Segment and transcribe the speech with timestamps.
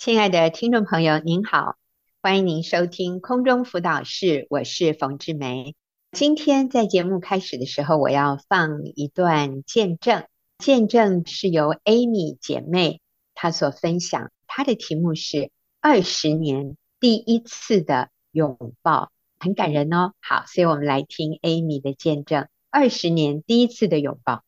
[0.00, 1.76] 亲爱的听众朋友，您好，
[2.22, 5.76] 欢迎您收听空中辅导室，我是冯志梅。
[6.12, 10.24] 今天在节目开始的时候，我要放一段见证，
[10.56, 13.02] 见证是由 Amy 姐妹
[13.34, 15.50] 她所分享，她的题目是
[15.82, 20.14] 二十年第一次的拥抱，很感人哦。
[20.22, 24.44] 好，所以我们来听 Amy 的见证，二十年第一次的拥抱。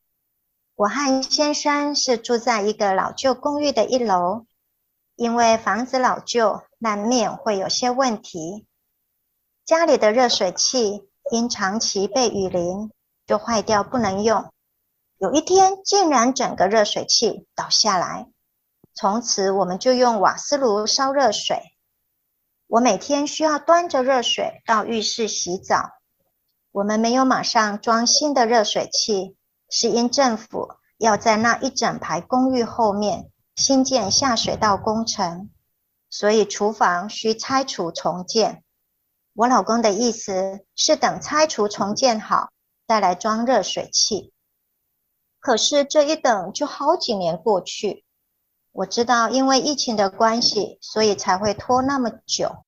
[0.76, 4.46] 我和先生是住在一个老旧公寓的一楼。
[5.22, 8.66] 因为房子老旧，难免会有些问题。
[9.64, 12.90] 家里的热水器因长期被雨淋，
[13.24, 14.52] 就坏掉不能用。
[15.18, 18.26] 有一天，竟然整个热水器倒下来。
[18.94, 21.76] 从此，我们就用瓦斯炉烧热水。
[22.66, 25.90] 我每天需要端着热水到浴室洗澡。
[26.72, 29.36] 我们没有马上装新的热水器，
[29.70, 33.30] 是因政府要在那一整排公寓后面。
[33.56, 35.50] 新建下水道工程，
[36.08, 38.64] 所以厨房需拆除重建。
[39.34, 42.50] 我老公的意思是等拆除重建好
[42.86, 44.32] 再来装热水器。
[45.38, 48.04] 可是这一等就好几年过去。
[48.72, 52.64] 我知道因为疫情的关系，所以才会拖那么久。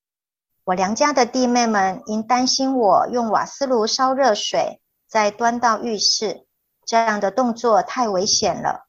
[0.65, 6.47] 我娘家的弟妹们因担心我用瓦斯炉烧热水再端到浴室，
[6.87, 8.87] 这样的动作太危险了，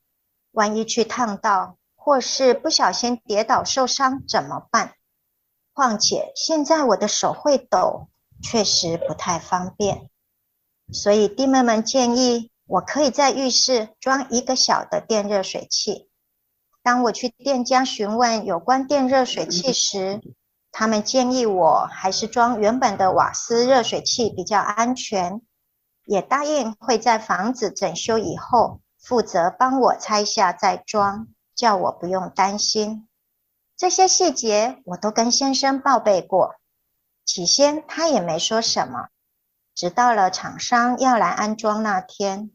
[0.52, 1.78] 万一去烫到。
[2.06, 4.94] 或是不小心跌倒受伤怎么办？
[5.74, 8.10] 况且现在我的手会抖，
[8.44, 10.12] 确实不太方便。
[10.94, 16.08] 所以弟妹们建议我可以在浴室装一个小的电热水器。
[16.84, 20.22] 当我去店家询问有关电热水器时，
[20.72, 25.42] 他们建议我还是装原本的瓦斯热水器比较安全，
[26.06, 31.30] 也答应会在房子整修以后负责帮我拆下再装。
[31.56, 33.08] 叫我不用担心，
[33.78, 36.56] 这些细节我都跟先生报备过。
[37.24, 39.08] 起先他也没说什么，
[39.74, 42.52] 直到了厂商要来安装那天，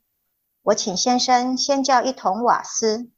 [0.63, 3.11] 我请先生先叫一桶瓦斯，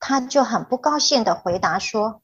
[0.00, 2.22] 他就很不高兴地回答说：“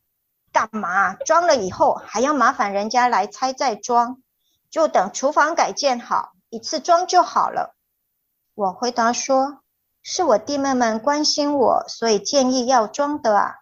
[0.52, 4.20] 干嘛装了以后还要麻烦人家来拆再装？
[4.68, 7.76] 就等厨房改建好，一次装就好了。”
[8.54, 9.62] 我回答说。
[10.08, 13.56] 是我弟妹们关心我，所以建议要装的啊。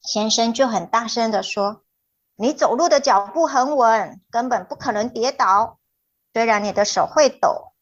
[0.00, 1.82] 先生就很大声地说
[2.38, 5.80] ：“你走路的脚步很稳，根本不可能跌倒。
[6.32, 7.72] 虽然你的手会抖，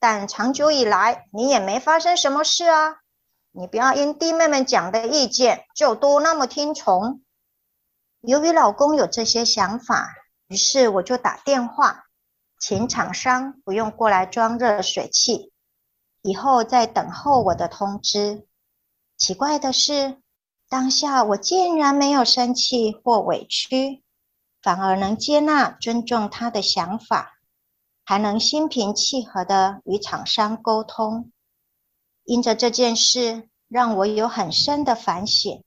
[0.00, 2.96] 但长久以来你也没发生什么事啊。
[3.52, 7.20] 你不要因弟妹们讲的意见就多那么听从。”
[8.24, 10.08] 由于老公有这些想法，
[10.48, 12.04] 于是我就打电话
[12.58, 15.52] 请厂商不用过来装热水器。
[16.26, 18.48] 以后再等候我的通知。
[19.16, 20.20] 奇怪的是，
[20.68, 24.02] 当下我竟然没有生气或委屈，
[24.60, 27.38] 反而能接纳、尊重他的想法，
[28.04, 31.30] 还能心平气和地与厂商沟通。
[32.24, 35.62] 因着这件事，让我有很深的反省。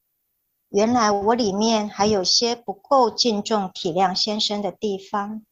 [0.68, 5.46] 原来我里面还有些不够敬重、体谅先生的地方。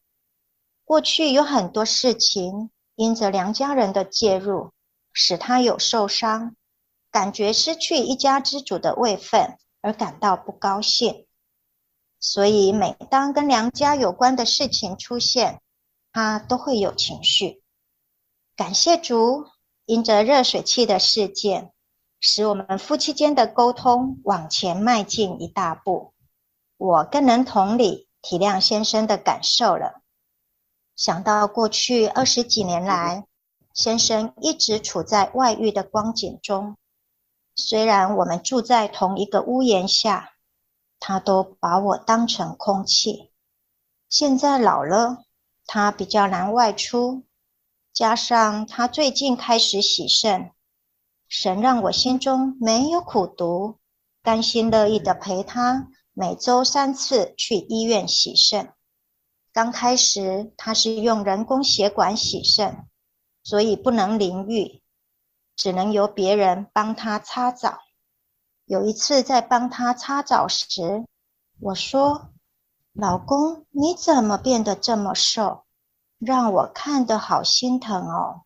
[0.84, 4.70] 过去有很多事情，因着梁家人的介入。
[5.12, 6.54] 使他有受伤，
[7.10, 11.26] 感觉失去一家之主的位分而感到不高兴，
[12.20, 15.60] 所以每当跟娘家有关的事情出现，
[16.12, 17.62] 他都会有情绪。
[18.56, 19.46] 感谢主，
[19.84, 21.72] 因着热水器的事件，
[22.18, 26.12] 使我们夫妻间的沟通往前迈进一大步，
[26.76, 30.02] 我更能同理体谅先生的感受了。
[30.96, 33.27] 想到过去二十几年来，
[33.78, 36.76] 先生一直处在外遇的光景中，
[37.54, 40.30] 虽然我们住在同一个屋檐下，
[40.98, 43.30] 他都把我当成空气。
[44.08, 45.18] 现在老了，
[45.64, 47.22] 他比较难外出，
[47.92, 50.50] 加上他最近开始洗肾，
[51.28, 53.78] 神让我心中没有苦毒，
[54.24, 58.72] 甘心乐意的陪他每周三次去医院洗肾。
[59.52, 62.87] 刚开始他是用人工血管洗肾。
[63.48, 64.82] 所以不能淋浴，
[65.56, 67.78] 只能由别人帮他擦澡。
[68.66, 71.06] 有一次在帮他擦澡时，
[71.58, 72.28] 我说
[72.92, 75.64] ：“老公，你怎么变得这么瘦？
[76.18, 78.42] 让我看得好心疼哦。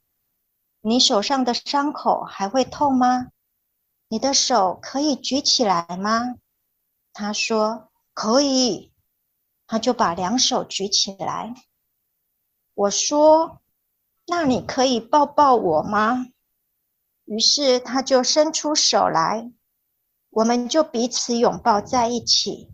[0.83, 3.33] 你手上的伤口还会痛吗？
[4.07, 6.37] 你的手可以举起来吗？”
[7.13, 8.93] 他说：“可以。”
[9.67, 11.53] 他就把两手举起来。
[12.75, 13.59] 我说。
[14.27, 16.27] 那你可以抱抱我吗？
[17.25, 19.51] 于是他就伸出手来，
[20.31, 22.69] 我们就彼此拥抱在一起，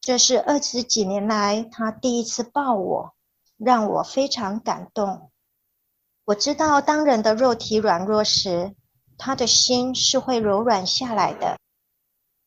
[0.00, 3.14] 这是二十几年来他第一次抱我，
[3.58, 5.30] 让我非常感动。
[6.26, 8.74] 我知道，当人的肉体软弱时，
[9.18, 11.58] 他的心是会柔软下来的。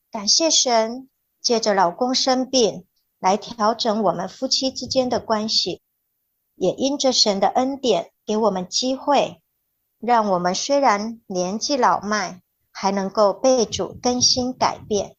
[0.09, 1.09] 感谢神，
[1.41, 2.87] 借着老公生病
[3.19, 5.82] 来调整我们夫妻之间的关系，
[6.55, 9.41] 也因着神的恩典，给我们机会，
[9.99, 12.41] 让我们虽然年纪老迈，
[12.71, 15.15] 还能够被主更新改变。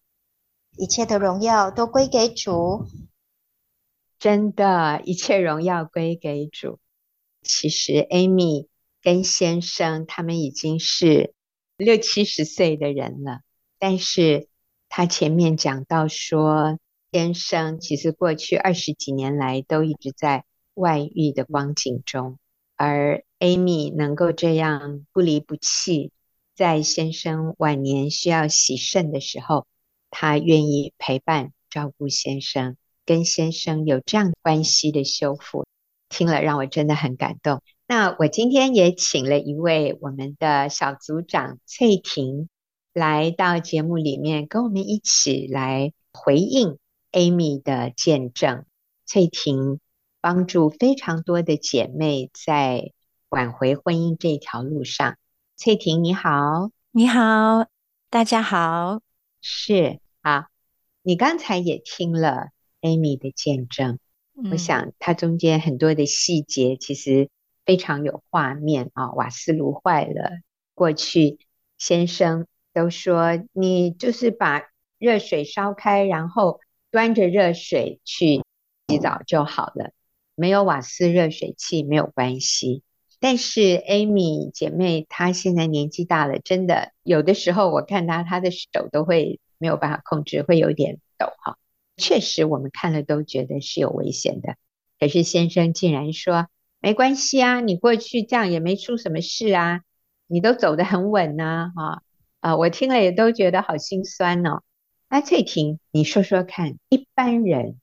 [0.77, 2.87] 一切的荣耀都归给主，
[4.19, 6.79] 真的，一切荣耀归给主。
[7.43, 8.67] 其实，Amy
[9.03, 11.35] 跟先生他们已经是
[11.77, 13.41] 六七十岁的人了，
[13.79, 14.49] 但是
[14.89, 16.79] 他前面讲到说，
[17.13, 22.39] 先生其实过去二十几年来都一直在外遇的光景中，
[22.77, 26.13] 而 Amy 能够这样不离不弃，
[26.55, 29.67] 在先生晚年需要洗肾的时候。
[30.17, 35.67] 他愿意陪伴照顾先生，跟先生有这样关系的修复，
[36.09, 37.61] 听了让我真的很感动。
[37.89, 42.49] 那我今天也请了一位我们的小组长翠婷
[42.93, 46.79] 来到节目里面，跟我们一起来回应
[47.11, 48.65] Amy 的见证。
[49.07, 49.81] 翠婷
[50.25, 52.93] 帮助非常多的姐妹在
[53.29, 55.19] 挽回婚姻这条路上。
[55.55, 57.67] 翠婷你好，你好，
[58.09, 59.03] 大家好，
[59.43, 60.01] 是。
[60.23, 60.49] 啊，
[61.03, 62.49] 你刚才也听了
[62.81, 63.99] Amy 的见证，
[64.35, 67.29] 嗯、我想她中间很多的细节其实
[67.67, 69.13] 非常有画面啊。
[69.13, 70.39] 瓦斯炉坏了，
[70.73, 71.39] 过去
[71.77, 74.63] 先生都说你就是把
[74.97, 76.61] 热水烧开，然后
[76.91, 78.43] 端着热水去
[78.89, 79.93] 洗澡就好了，
[80.35, 82.83] 没有瓦斯热水器没有关系。
[83.21, 89.41] 但是 Amy 姐妹她现在年纪大了，真的有的时候我看她，她的手都会。
[89.57, 91.57] 没有办法控制，会有点抖哈。
[91.97, 94.57] 确实，我们看了都觉得是有危险的。
[94.99, 96.49] 可是先生竟然说
[96.81, 99.81] 没关系啊，你过去这样也没出什么事啊，
[100.27, 102.03] 你都走得很稳呢，哈
[102.41, 102.57] 啊！
[102.57, 104.63] 我听了也都觉得好心酸哦。
[105.09, 107.81] 那翠婷，你说说看，一般人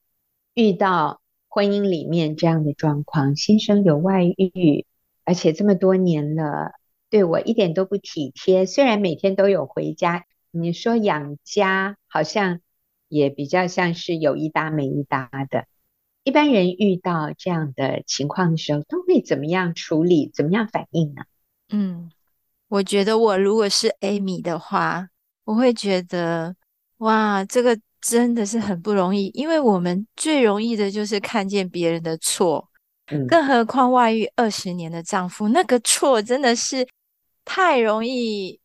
[0.54, 1.21] 遇到
[1.54, 4.86] 婚姻里面这样的状况，先生有外遇，
[5.26, 6.72] 而且这么多年了，
[7.10, 10.26] 对我一点都不体贴，虽然每天都有回家。
[10.52, 12.62] 你说养家好像
[13.10, 15.66] 也比较像是有一搭没一搭的。
[16.24, 20.32] 一般人遇到这样的情况的时候，都会怎么样处理？
[20.34, 21.24] 怎么样反应呢？
[21.70, 22.10] 嗯，
[22.70, 25.10] 我觉得我如果是 Amy 的话，
[25.44, 26.56] 我会觉得
[27.00, 32.70] 哇，这个真的是很不容易，因为我们最容易的就是看见别人的错，
[33.08, 36.88] 嗯，更何况外遇二十年的丈夫，那个错真的是
[37.46, 38.60] 太容易。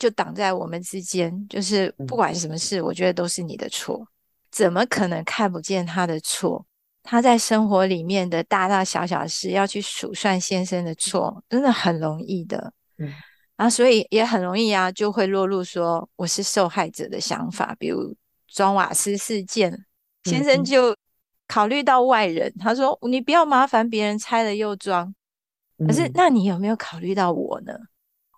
[0.00, 4.06] 就挡在我们之间，就是不管什么事，我觉得都是你的错。
[4.48, 6.64] 怎么可能看不见他的错？
[7.02, 12.72] 他在生活里面的大大小小事，要去数算先生的错，真的很容易的。
[12.98, 13.12] 嗯，
[13.56, 17.74] 啊，所以也很容易啊，就会落入说我是受害者的想法。
[17.76, 18.14] 比如
[18.48, 19.84] 装瓦斯事件，
[20.24, 20.96] 先生就
[21.46, 25.14] 考虑到外人，他说你不要麻烦别人拆了又装。
[25.86, 27.72] 可是那你有没有考虑到我呢？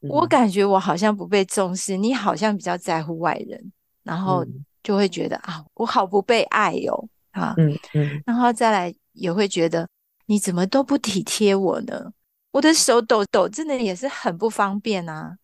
[0.02, 3.72] 我感觉我好像不被重视，你好像比较在乎外人，
[4.02, 4.44] 然后
[4.82, 9.88] 就会觉得啊，我好不被爱哟啊，嗯嗯，然后再来也会觉得
[10.26, 12.12] 你怎么都不体贴我呢？
[12.52, 15.36] 我的手抖抖，真的也是很不方便啊，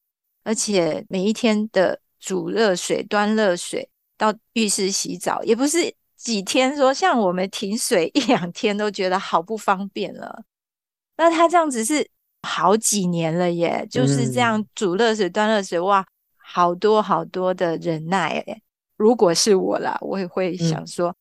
[0.42, 10.44] 而且每一天的煮热水、端热水到浴室洗澡，也不是几天说，像我们停水一两天都觉得好不方便了，
[11.16, 12.08] 那他这样子是。
[12.48, 16.06] 好几年了耶，就是这样煮热水、端热水，哇，
[16.36, 18.62] 好多好多的忍耐耶。
[18.96, 21.12] 如果是我啦，我也会想说，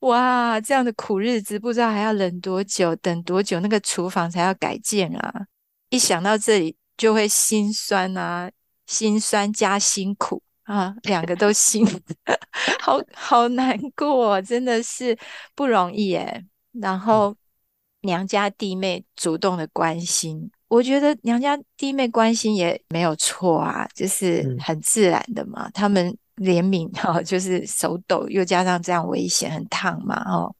[0.00, 5.46] 哇，这样的苦日子不知道还要忍多久，等多久那个厨房才要改建啊？
[5.90, 8.50] 一想到这里就会心酸啊，
[8.88, 11.86] 心酸加辛苦啊，两个都行，
[12.80, 15.14] 好好难过，真的是
[15.54, 16.42] 不容易耶。
[16.72, 17.36] 然后
[18.00, 20.50] 娘家弟妹主动的关心。
[20.68, 25.66] 我觉得娘家弟妹关心也没有错啊，就是很自然的嘛。
[25.66, 30.56] 嗯、他们怜悯 哈、哦，就是手抖，又加上这样危险很烫嘛，哦，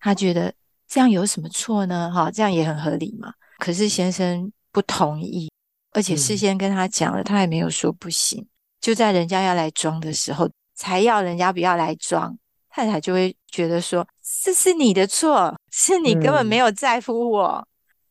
[0.00, 0.50] 他觉得
[0.88, 2.10] 这样有什么错呢？
[2.10, 3.30] 哈、哦，这样也很合理嘛。
[3.58, 5.50] 可是先生不同意，
[5.92, 8.48] 而且事先跟他讲了，嗯、他也没有说不行。
[8.88, 12.34] 就在人家要来装的时候，才要人家不要来装，
[12.70, 14.08] 太太就会觉得说，
[14.42, 17.46] 这是你的错，是你根本没有在乎我。
[17.46, 17.66] 嗯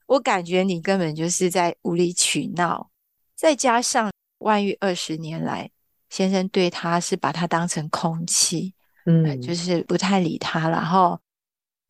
[0.06, 2.90] 我感觉你根本就是在无理取闹，
[3.36, 5.70] 再加上外遇二十年来，
[6.10, 8.74] 先生对他是把他当成空气，
[9.08, 11.20] 嗯，就是不太理他，然后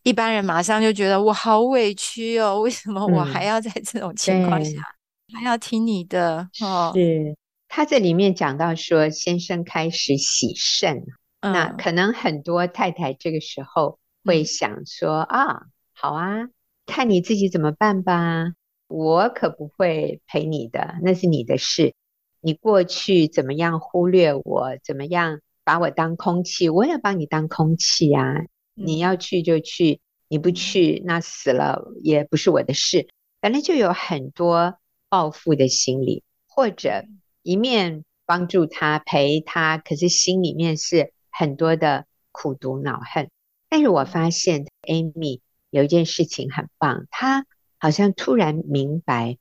[0.04, 4.80] 一般人马上就觉得我好委屈哦，为什么我还要在这种情况下、
[5.28, 6.50] 嗯、还要听你的？
[6.62, 7.36] 哦，是
[7.68, 11.06] 他这里面讲到说，先生开始洗肾，
[11.42, 15.62] 嗯、那可能很多太太这个时候会想说、嗯、啊，
[15.94, 16.48] 好啊，
[16.86, 18.54] 看你自己怎么办吧，
[18.88, 21.94] 我可不会陪你的，那是你的事，
[22.42, 25.40] 你过去怎么样忽略我，怎么样？
[25.64, 28.46] 把我当空气，我也把你当空气啊！
[28.74, 33.10] 你要去就去，你不去那死了也不是我的事。
[33.42, 34.78] 本来就有很多
[35.10, 37.04] 报复的心理，或者
[37.48, 43.30] 一面帮助他陪他，可是心里面是很多的苦毒恼恨。
[43.70, 45.40] 但是我发现 Amy
[45.70, 47.46] 有一件事情很棒，她
[47.78, 49.38] 好像突然明白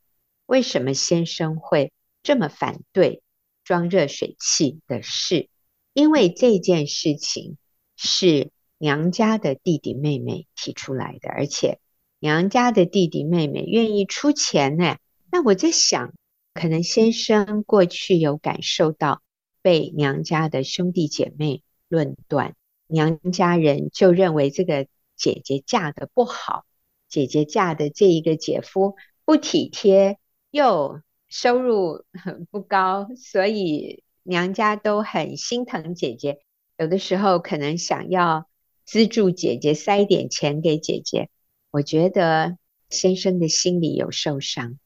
[0.46, 3.22] 为什么先生会这么反对
[3.64, 5.48] 装热水器的事。
[5.92, 7.56] 因为这件事情
[7.96, 11.80] 是娘家的弟弟妹妹提出来的，而且
[12.20, 14.96] 娘家的弟弟妹妹愿意出钱呢。
[15.32, 16.12] 那我在想，
[16.56, 19.22] 可能先生过去有感受到
[19.62, 22.56] 被娘家的兄弟姐妹论断，
[22.88, 26.64] 娘家人就认为这个姐姐嫁得不好，
[27.08, 30.18] 姐姐嫁的这一个姐夫不体贴，
[30.50, 34.02] 又收入很不高，所以。
[34.28, 36.40] 娘家都很心疼姐姐，
[36.78, 38.48] 有的时候可能想要
[38.84, 41.30] 资助姐姐，塞点钱给姐姐。
[41.70, 42.58] 我觉得
[42.90, 44.80] 先生的心里有受伤，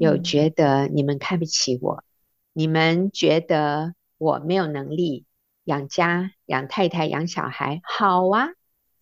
[0.00, 2.02] 有觉得你们看不起我，
[2.52, 5.26] 你们觉得我没有能力
[5.64, 7.80] 养家、养太太、养小孩。
[7.84, 8.48] 好啊，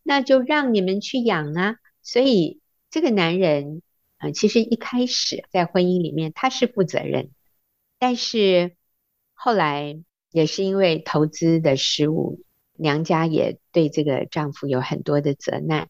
[0.02, 1.76] 那就让你们去养啊。
[2.02, 3.82] 所以这个男人，
[4.18, 7.30] 呃，其实一开始在婚姻里面他是负责任，
[7.98, 8.74] 但是。
[9.40, 10.02] 后来
[10.32, 15.88] 也是因为投资的失误，娘家也对这个丈夫有很多的责难，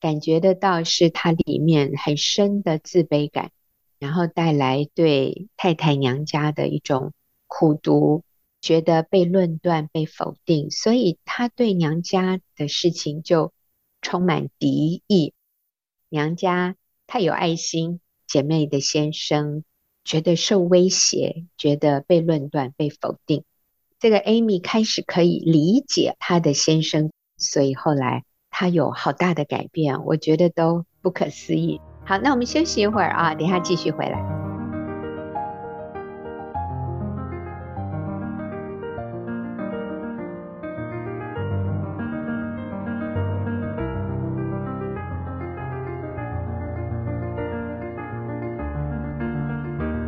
[0.00, 3.52] 感觉得到是他里面很深的自卑感，
[4.00, 7.12] 然后带来对太太娘家的一种
[7.46, 8.24] 苦读，
[8.60, 13.52] 觉得被论断、被否定，所以他对娘家的事情就
[14.02, 15.32] 充满敌意。
[16.08, 16.74] 娘家
[17.06, 19.62] 太有爱心，姐妹的先生。
[20.02, 23.44] 觉得受威胁，觉得被论断、被否定。
[23.98, 31.82] 这个 Amy 开始可以理解她的先生，所以后来她有好大的改变，我觉得都不可思议。
[32.10, 34.18] 好，那我们休息一会儿啊，等一下继续回来。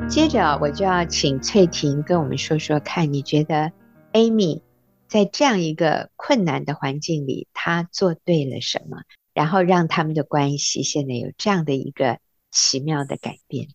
[0.09, 3.71] 接着我就要请翠婷跟我们说说看，你觉得
[4.13, 4.63] Amy
[5.07, 9.03] 在这样一个困难的环境里，她做对了什么，
[9.35, 12.19] 然后让他们的关系现在有这样的一个
[12.51, 13.69] 奇妙的改变？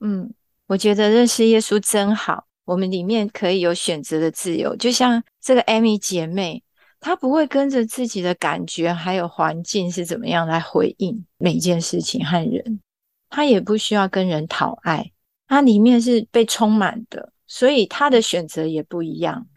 [0.00, 0.32] 嗯，
[0.66, 6.62] 我觉得认识耶稣真好，我们里面可以有选择的自由，就像这个 Amy 姐妹，
[7.00, 12.80] 她不会跟着自己的感觉还有环境是怎么样来回应每件事情和人，
[13.28, 15.12] 她也不需要跟人讨爱。
[15.46, 19.48] 她里面是被充满的，所以他的选择也不一样。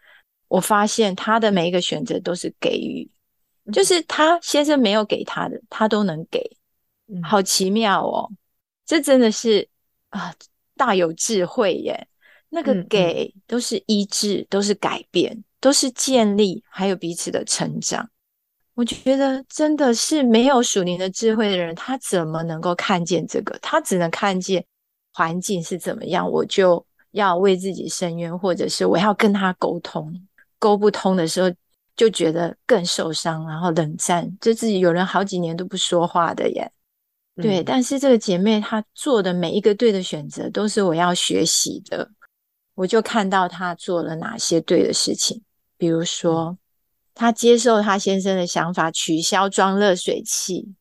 [0.48, 3.08] 我发现他的每一个选择都是给予，
[3.72, 6.56] 就是他先生没有给他的，他都能给，
[7.22, 8.30] 好奇妙哦！
[8.84, 9.68] 这真的是
[10.10, 10.34] 啊，
[10.76, 12.06] 大有智慧耶。
[12.48, 18.08] 那个给都是医治，都是改变，都是建立，还有彼此的成长。
[18.74, 23.58] 我觉得真的是没有属灵的智慧的人，他怎么能够看见这个？
[23.60, 24.64] 他只能看见。
[25.16, 30.12] 环境是怎么样，我就要为自己伸冤，或者是我要跟他沟通，
[30.58, 31.48] 沟不通的时候
[31.96, 36.70] 就觉得更受伤，然后冷战，就自己有人好几年都不说话的耶。
[37.36, 42.10] 嗯、对，但是这个姐妹她做的每一个对的选择，都是我要学习的。
[42.74, 45.42] 我就看到她做了哪些对的事情，
[45.76, 46.58] 比如说，
[47.14, 50.74] 她接受她先生的想法，取消装热水器。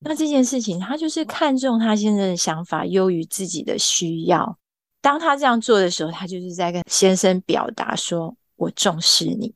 [0.00, 4.58] 那这件事情，她就是看重她先生的想法优于自己的需要。
[5.00, 9.54] 当她这样做的时候，她就是在跟先生表达说：“我重视你。”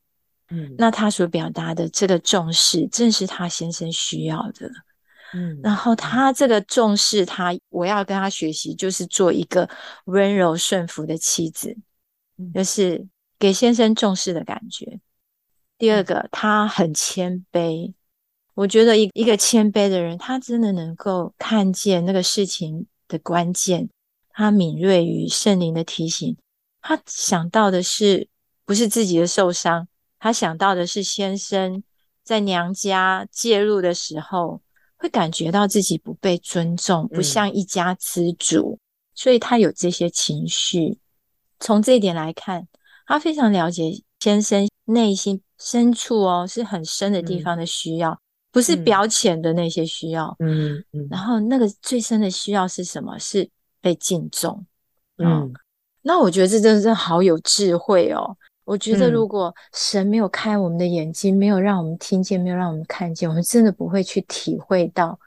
[0.51, 4.71] 嗯，那他所表达的这个重视，正是他先生需要的。
[5.33, 9.69] 嗯，然后他这个重视他，我要跟他学习，就是做一个
[10.05, 11.77] 温柔顺服的妻子，
[12.55, 13.07] 就是
[13.39, 15.01] 给先生重视的感觉。
[15.77, 17.95] 第二个，他很谦卑。
[18.55, 23.89] 我觉得一一个谦卑的人，他真的能够看见那个事情的关键，
[24.31, 26.37] 他敏锐于圣灵的提醒，
[26.81, 28.29] 他想到的是
[28.65, 29.89] 不是自己的受伤，
[30.25, 31.83] 他想到的是先生
[32.23, 34.63] 在娘家介入的时候，
[34.97, 38.81] 会感觉到自己不被尊重，不像一家之主，嗯、
[39.15, 40.99] 所以他有这些情绪。
[41.61, 42.67] 从这一点来看，
[43.07, 48.19] 他非常了解先生内心深处哦，是很深的地方的需要，嗯、
[48.51, 50.35] 不是表浅的那些需要。
[50.39, 50.85] 嗯嗯。
[50.93, 53.19] 嗯，然后那个最深的需要是什么？
[53.19, 53.47] 是
[53.83, 54.65] 被敬重。
[55.19, 55.43] 嗯。
[55.43, 55.53] 嗯，
[56.01, 58.35] 那我觉得这真的是好有智慧哦。
[58.65, 65.19] 我觉得，如果神没有开我们的眼睛，嗯、没有让我们听见，没有让我们看见，我们真的不会去体会到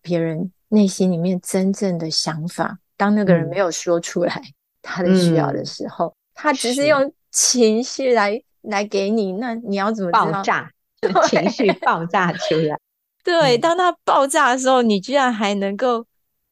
[0.00, 2.78] 别人内心里面真正的想法。
[2.96, 4.40] 当那个人没有说出来
[4.80, 10.12] 他的需要的时候，嗯、他只是用情绪来是来给你，那你要怎么？
[10.12, 10.70] 爆炸，
[11.28, 12.78] 情绪爆炸出来。
[13.24, 16.06] 对，当他爆炸的时候，你居然还能够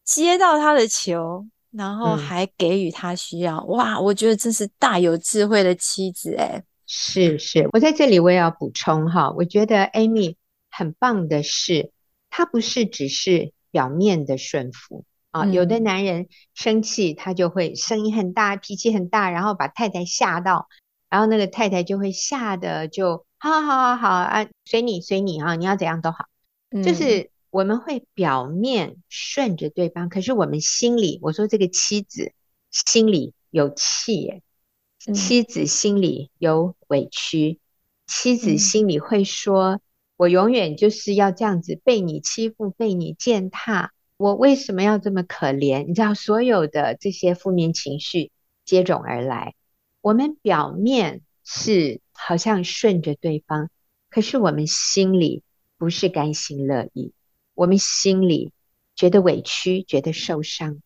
[0.05, 1.47] 接到他的球。
[1.73, 3.99] 然后还给予他需要，嗯、哇！
[3.99, 6.63] 我觉得这是大有智慧的妻子哎。
[6.87, 10.37] 是是，我在这里我也要补充哈，我觉得 Amy
[10.71, 11.91] 很棒的是，
[12.29, 15.45] 她不是只是表面的顺服啊。
[15.45, 20.69] 嗯、有的男人生气，他就会声音很大，脾气很大，然后把太太吓到，
[21.09, 26.27] 然后那个太太就会吓得就好好好好好啊，随你随你啊，你要怎样都好，
[26.71, 27.31] 嗯、就是。
[27.53, 32.33] 我们会表面顺着对方，可是我们心里，我说这个妻子
[32.71, 34.43] 心里有气耶，
[35.15, 37.61] 妻子心里有委屈，
[38.07, 39.83] 妻子心里会说
[40.17, 48.33] ：“我永远就是要这样子被你欺负，被你践踏，我为什么要这么可怜？”你知道，所有的这些负面情绪
[48.65, 49.55] 接踵而来。
[50.01, 53.69] 我们表面是好像顺着对方，
[54.09, 55.43] 可是我们心里
[55.77, 57.13] 不是甘心乐意。
[57.55, 58.53] 我们心里
[58.95, 60.81] 觉得委屈，觉得受伤。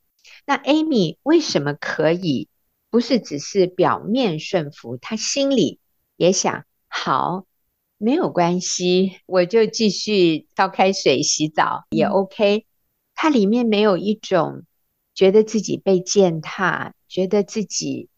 [0.45, 2.49] 那 Amy 为什么可以
[2.91, 4.97] 不是只是表面顺服？
[4.97, 5.81] 她心里
[6.17, 7.47] 也想好，
[7.99, 12.65] 没有关系，我就继续烧开水洗澡也 OK。
[13.15, 14.65] 她里面没有一种
[15.15, 18.09] 觉得自己被践踏，觉得自己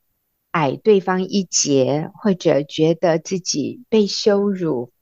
[0.51, 4.93] 矮对方一截，或者觉得自己被羞辱、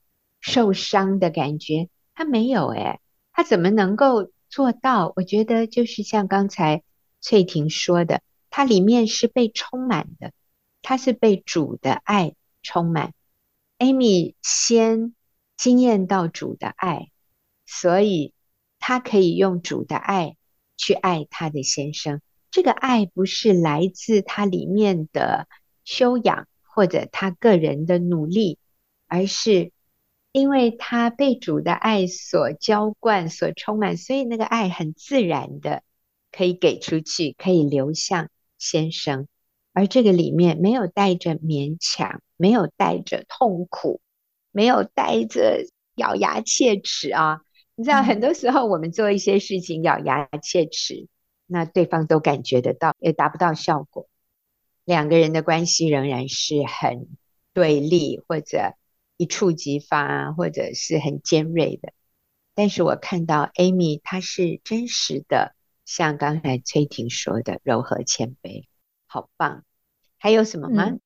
[0.40, 3.00] 受伤的感觉，她没有诶。
[3.36, 5.12] 他怎么能够做到？
[5.14, 6.82] 我觉得就是像刚才
[7.20, 10.32] 翠婷说的，他里面是被充满的，
[10.80, 13.12] 他是被主的爱充满。
[13.78, 15.14] Amy 先
[15.54, 17.10] 经验到主的爱，
[17.66, 18.32] 所以
[18.78, 20.38] 他可以用主的爱
[20.78, 22.22] 去爱他的先生。
[22.50, 25.46] 这个爱不是来自他里面的
[25.84, 28.58] 修养或者他个人的努力，
[29.06, 29.72] 而是。
[30.36, 35.82] 因为他被主的爱所浇灌、所充满，所以那个爱很自然的
[36.30, 39.28] 可以给出去，可以流向先生。
[39.72, 44.02] 而这个里面没有带着勉强，没有带着痛苦，
[44.52, 47.40] 没有带着咬牙切齿啊！
[47.74, 51.08] 你知道，很多时候我们做一些事情咬牙切齿，
[51.46, 54.06] 那对方都感觉得到，也达不到效果，
[54.84, 57.08] 两个人的关系仍然是很
[57.54, 58.74] 对立或者。
[59.16, 61.92] 一触即发，或者是很尖锐的，
[62.54, 68.66] 但是我看到 Amy，她是真实的，像刚才崔婷说的，柔和谦卑，
[69.06, 69.64] 好棒。
[70.18, 70.84] 还有什么吗？
[70.88, 71.00] 嗯，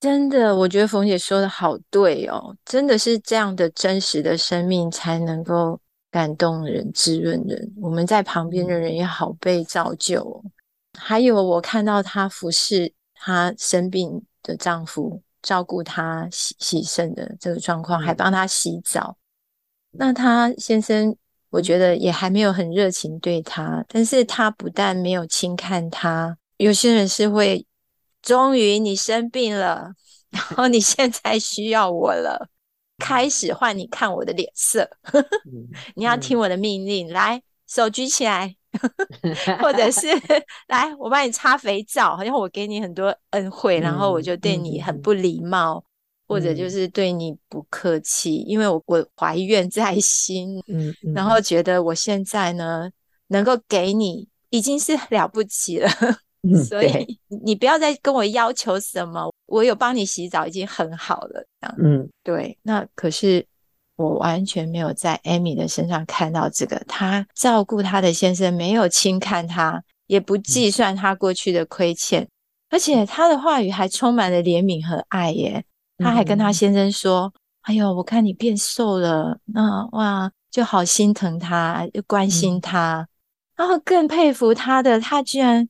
[0.00, 5.80] 真的，我觉得冯姐说的好对哦，真的是这样的真实的生命才能够
[6.10, 7.74] 感动人、滋润人。
[7.80, 10.44] 我们在旁边的人也好被造就哦。
[10.98, 15.22] 还有，我看到她服侍她生病的丈夫。
[15.46, 19.16] 照顾他洗洗肾的这个状况，还帮他洗澡。
[19.92, 21.16] 那他先生，
[21.50, 27.64] 我觉得也还没有很热情对他，但是他不但没有轻看他，有些人是会，
[28.20, 29.92] 终于你生病了，
[30.30, 32.48] 然后你现在需要我了，
[32.98, 34.90] 开始换你看我的脸色，
[35.94, 38.56] 你要听我的命令，来，手举起来。
[39.60, 40.08] 或者是
[40.68, 45.84] 来，我帮你擦肥皂，好像我给你很多恩惠，嗯、然后我就对你很不礼貌，嗯、
[46.28, 50.60] 或者就是对你不客气，嗯、因为我我怀怨在心，
[51.14, 51.40] 然后。
[51.40, 52.90] 觉得我现在呢
[53.28, 55.88] 能够给你已经是了不起了，
[56.42, 63.46] 嗯、所以你不要再跟我要求什么，我有帮你洗澡已经很好了，这样，嗯，对，那可是。
[63.96, 72.28] 我完全没有在 Amy 的身上看到这个，她照顾她的先生，没有轻看他，也不计算他过去的亏欠，
[72.70, 75.64] 而且她的话语还充满了怜悯和爱耶。
[75.98, 77.32] 她还跟她先生说
[77.62, 83.08] ：“哎呦，我看你变瘦了，那哇，就好心疼他，又关心他，
[83.56, 85.66] 然后更佩服他的，他居然，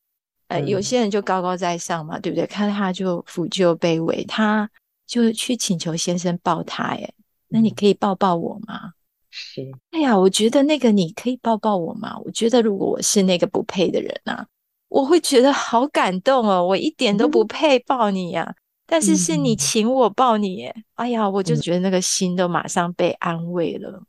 [0.49, 2.47] 呃，有些人就高高在上嘛，对不对？
[2.47, 4.69] 看他就俯就卑微，他
[5.07, 6.83] 就去请求先生抱他。
[6.83, 7.11] 哎，
[7.57, 8.93] 那你可以抱抱我吗？
[9.31, 9.63] 是。
[9.93, 12.19] 哎呀，我觉得那个你可以抱抱我吗？
[12.23, 14.47] 我觉得如果我是那个不配的人啊，
[14.89, 16.63] 我会觉得好感动哦。
[16.63, 20.77] 我一点都不配抱你呀，啊，但是是你请我抱你耶。
[20.97, 24.03] 哎呀，我就觉得那个心都马上被安慰了。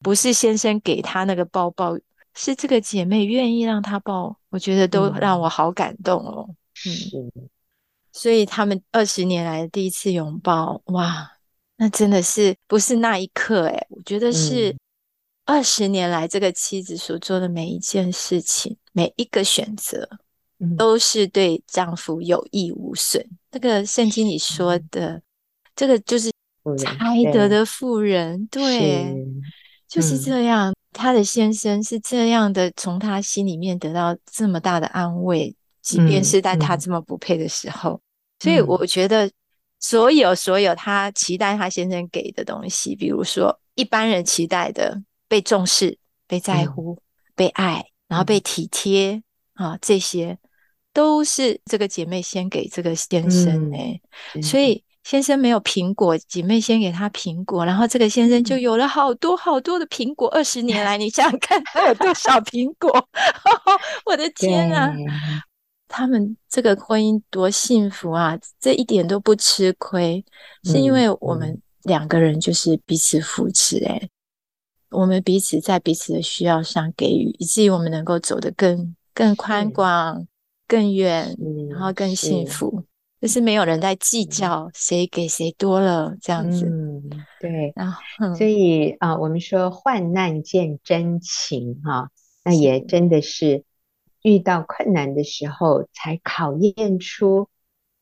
[0.00, 1.96] 不是先生给他那个抱抱，
[2.34, 6.48] 是这个姐妹愿意让他抱，我觉得都让我好感动哦。
[6.84, 7.48] 嗯，
[8.12, 11.28] 所以他们二十年来的第一次拥抱，哇，
[11.78, 14.76] 那真的是不是那一刻哎，我觉得是
[15.46, 20.06] 二十年来这个妻子所做的每一件事情，每一个选择，
[20.76, 23.26] 都是对丈夫有益无损。
[23.52, 25.22] 那个圣经里说的，
[25.74, 26.30] 这个就是
[26.76, 26.96] 才
[27.32, 29.26] 德的妇人，对。
[29.88, 37.98] 就是这样，他的先生是这样的，从他心里面得到这么大的安慰，即便是在他这么不配的时候。
[38.38, 39.30] 所以我觉得，
[39.80, 46.98] 所有所有他期待他先生给的东西，比如说一般人期待的被重视、被在乎、
[47.34, 49.22] 被爱，然后被体贴
[49.54, 50.38] 啊，这些
[50.92, 54.00] 都是这个姐妹先给这个先生哎，
[54.42, 54.84] 所以。
[55.04, 60.28] 先生没有苹果，姐妹先给他苹果，然后这个先生就有了好多好多的苹果。
[60.28, 63.08] 二十年来，你想想看， 他有多少苹果？
[64.04, 64.92] 我的天啊！
[65.88, 68.38] 他们这个婚姻多幸福啊！
[68.60, 70.24] 这一点都不吃亏，
[70.64, 73.78] 是因为我们两个人就是彼此扶持。
[73.78, 74.10] 诶，
[74.90, 80.26] 我们彼此在彼此的需要上给予，以至于我们能够走得更更宽广、
[80.66, 81.36] 更远，
[81.70, 82.84] 然后更幸福。
[83.20, 87.02] 就是没有人在计较谁给谁多了这样子，嗯，
[87.40, 87.72] 对。
[87.74, 87.98] 然后，
[88.36, 92.10] 所以啊，我们说患难见真情哈，
[92.44, 93.64] 那也真的是
[94.22, 97.48] 遇到困难的时候才考验出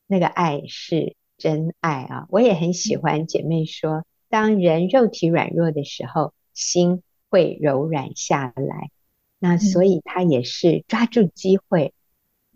[0.05, 2.27] 那个爱是真爱啊。
[2.29, 8.91] 我也很喜欢姐妹说，当人肉体软弱的时候，心会柔软下来。
[9.39, 11.93] 那所以她也是抓住机会，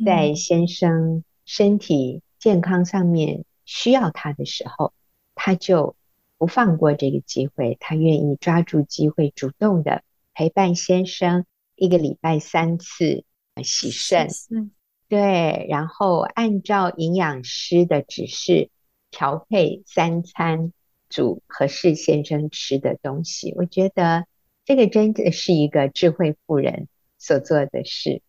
[0.05, 2.21] 在先生身体。
[2.41, 4.93] 健康上面需要他的时候，
[5.35, 5.95] 他就
[6.39, 10.01] 不放过这个机会，他愿意抓住机会，主动的
[10.33, 11.45] 陪伴先生
[11.75, 13.25] 一个礼拜三次
[13.63, 14.27] 洗肾，
[15.07, 18.69] 对，然后按照营养师的指示
[19.11, 20.71] 调配三餐，
[21.09, 23.53] 煮合适先生吃的东西。
[23.57, 24.25] 我觉得
[24.63, 26.87] 这个真的是一个智慧妇人
[27.17, 28.21] 所做的事。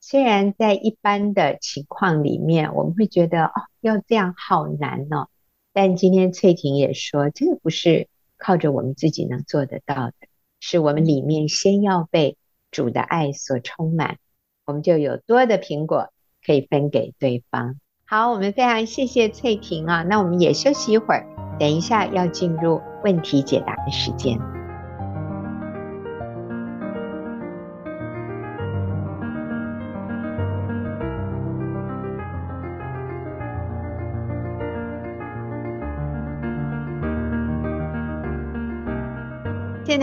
[0.00, 5.28] 虽然在一般的情况里面，我们会觉得哦，要这样好难哦。
[5.72, 10.14] 但今天翠婷也说，这个不是靠着我们自己能做得到的，
[10.60, 12.36] 是我们里面先要被
[12.70, 14.18] 主的爱所充满，
[14.66, 16.08] 我们就有多的苹果
[16.44, 17.76] 可以分给对方。
[18.06, 21.26] 好，我们非常谢谢翠婷啊，那我们也休息一会儿，
[21.58, 24.53] 等一下要进入问题解答的时间。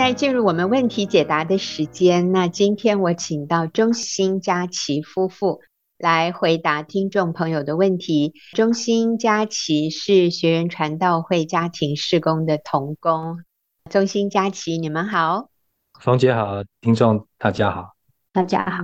[0.01, 2.31] 现在进入我们问题解答的时间。
[2.31, 5.61] 那今天我请到中兴佳琪夫妇
[5.99, 8.33] 来回答听众朋友的问题。
[8.53, 13.43] 中兴佳琪是学员传道会家庭事工的童工。
[13.91, 15.51] 中兴佳琪，你们好，
[15.99, 17.91] 冯姐好，听众大家好，
[18.33, 18.83] 大家好，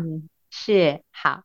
[0.51, 1.41] 是好。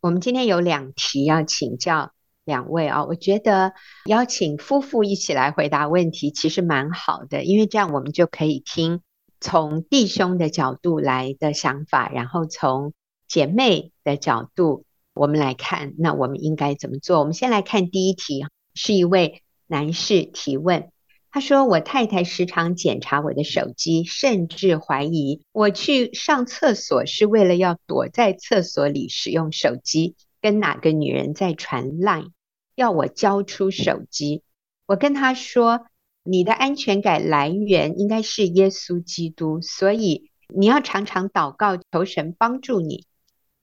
[0.00, 2.12] 我们今天有两题要请教
[2.44, 3.72] 两位啊，我觉得
[4.04, 9.00] 邀请夫妇一起来回答问题其实蛮好的，因为这样我们就可以听。
[9.40, 12.94] 从弟兄的角度来的想法，然后从
[13.28, 17.18] 姐妹的角度，我们来看，那我们应该怎么做？
[17.18, 20.90] 我们先来看第一题，是一位男士提问，
[21.30, 32.30] 他说：“我太太时常检查我的手机，甚至怀疑我去上厕所是为了要躲在厕所里使用手机，跟哪个女人在传 LINE，
[32.74, 34.42] 要我交出手机。”
[34.86, 35.86] 我跟他说。
[36.26, 43.06] 你的安全感来源应该是耶稣基督，所以你要常常祷告，求神帮助你。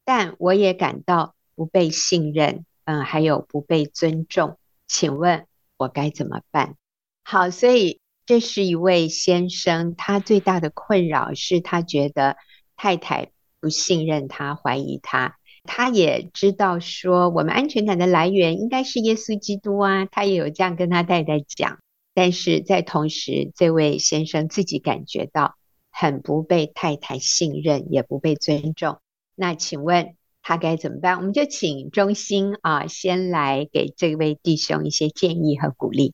[0.06, 5.46] 但我也感到不被信任，嗯，还有不被尊重，请问
[5.78, 6.76] 我该怎么办？
[7.24, 12.36] 好，所以这是一位先生，他最大的困扰是他觉得
[12.76, 15.38] 太太不信任他，怀疑他。
[15.64, 21.80] 他也知道说，我们安全感的来源应该是耶稣基督啊，他也有这样跟他太太讲。
[22.14, 25.56] 但是在同时，这位先生自己感觉到
[25.92, 29.00] 很不被太太信任，也不被尊重。
[29.36, 31.18] 那请问他该怎么办？
[31.18, 36.14] 我们就请中心啊，先来给这位弟兄一些建议和鼓励。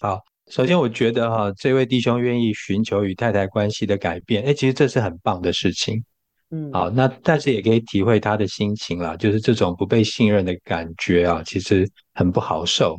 [0.00, 6.04] 好，首先我觉得哈，这位弟兄愿意寻求与太太关系的改变，哎，其实这是很棒的事情。
[6.50, 12.96] 嗯，好，那但是也可以体会他的心情啦，就是这种不被信任的感觉啊，其实很不好受。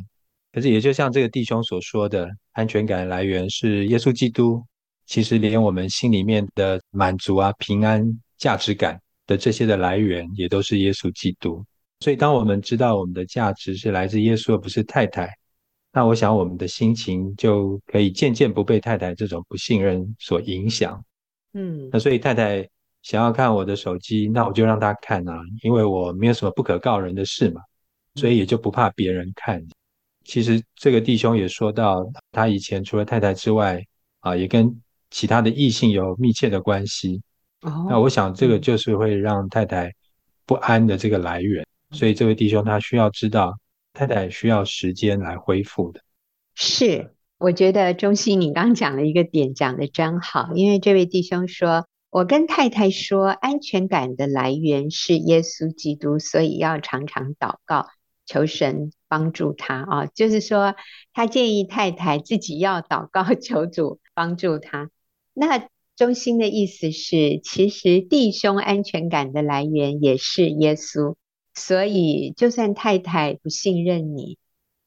[0.52, 4.62] 可是也就像这个弟兄所说的，安全感来源是耶稣基督。
[5.06, 8.06] 其实连我们心里面的满足啊、平安、
[8.38, 11.64] 价值感的这些的来源，也都是耶稣基督。
[12.00, 15.28] 所以当我们知道我们的价值是来自耶稣，而不是太太，
[15.92, 21.04] 那我想我们的心情就可以渐渐不被太太这种不信任所影响。
[21.54, 22.68] 嗯，那所以太太。
[23.02, 27.60] 想要看我的手机，那我就让她看啊，因为我没有什么不可告人的事嘛，
[28.14, 29.60] 所以也就不怕别人看。
[30.24, 33.82] 其实这个弟兄也说到，他以前除了太太之外，
[34.20, 34.80] 啊，也跟
[35.10, 37.22] 其他的异性有密切的关系。
[37.62, 39.92] 哦，那我想这个就是会让太太
[40.46, 41.66] 不安的这个来源。
[41.90, 43.56] 所以这位弟兄他需要知道，
[43.92, 46.00] 太太需要时间来恢复的。
[46.54, 51.86] 是，我觉得中兴你刚讲了一个点，讲得真好，因为这位弟兄说。
[52.14, 57.86] 我跟太太说，安全感的来源是耶稣基督，所以要常常祷告，
[58.32, 60.06] 求神帮助他啊。
[60.14, 60.74] 就是说，
[61.12, 64.90] 他建议太太自己要祷告，求主帮助他。
[65.34, 71.16] 那中心的意思是，其实弟兄安全感的来源也是耶稣，
[71.54, 74.38] 所以就算太太不信任你，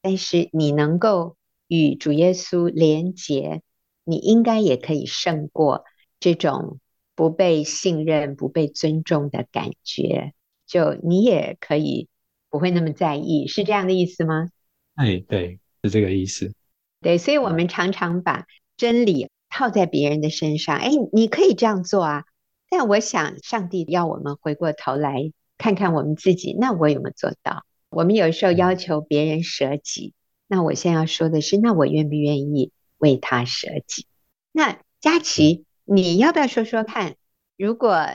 [0.02, 1.36] 但是你能够
[1.68, 3.62] 与主耶稣连结，
[4.04, 5.84] 你应该也可以胜过
[6.18, 6.80] 这种。
[7.18, 10.34] 不被信任、不被尊重的感觉，
[10.66, 12.08] 就你也可以
[12.50, 14.48] 不会那么在意，是这样的意思吗？
[14.94, 16.54] 哎，对，是这个意思。
[17.00, 20.76] 对，所以我们常常把真理套在别人的身上。
[20.76, 22.24] 哎，你可以这样做啊，
[22.70, 27.64] 但我想上帝要我们回过头来看看我们自己，那我有没有做到？
[27.90, 30.14] 我们有时候要求别人舍己，
[30.46, 34.06] 那我现在要说的是，那我愿不愿意为他舍己？
[34.52, 35.64] 那佳琪。
[35.88, 37.14] 你要不要说说看？
[37.56, 38.08] 如果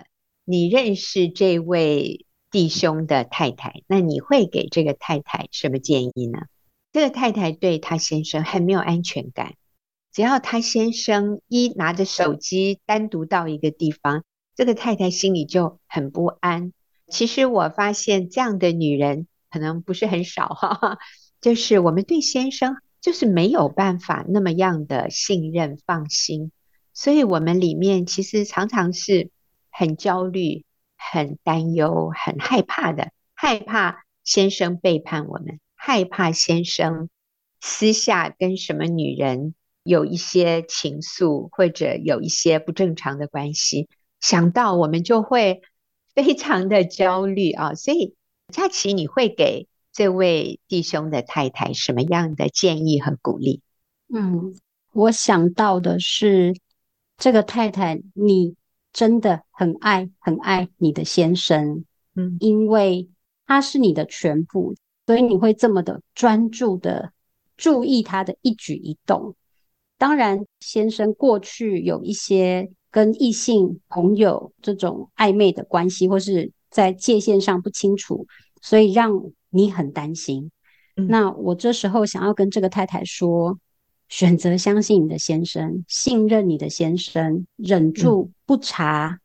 [0.44, 6.42] 你认识这位弟兄的太太，那你会给这个太太什么建议呢？
[6.92, 9.54] 这个太太对她先生很没有安全感，
[10.12, 14.24] 只要她先生一拿着手机单独到一个地方，
[14.56, 16.74] 这个太太心里就很不安。
[17.08, 20.98] 其实我发现这样的女人可能不是很少哈，
[21.40, 26.52] 就是我们对先生就是没有办法那么样的信任放心。
[26.94, 29.30] 所以，我们里面其实常常是
[29.70, 30.66] 很焦虑、
[31.12, 37.10] 很担忧、很害怕的，害怕先生背叛我们，害怕先生
[37.60, 45.62] 私下跟什么女人有一些情愫，或者有一些不正常的关系，想到我们就会
[46.14, 47.74] 非常的焦虑啊。
[47.74, 48.16] 所以，
[48.54, 53.62] 佳琪，你会给这位弟兄的太太什么样的建议和鼓励？
[54.14, 54.56] 嗯，
[54.94, 56.56] 我想到的是。
[57.18, 58.56] 这个太太，你
[58.94, 63.10] 真的很爱很爱你的先生，嗯，因为
[63.46, 64.76] 他是你的全部，
[65.06, 67.14] 所以你会这么的专注的
[67.56, 69.36] 注意他的一举一动。
[69.98, 78.26] 当然，先生过去有一些跟异性朋友这种暧昧的关系，或是在界限上不清楚，
[78.62, 80.52] 所以让你很担心。
[80.96, 83.58] 嗯，那我这时候想要跟这个太太说。
[84.12, 89.20] 选择相信你的先生，信任你的先生，忍住不查、嗯、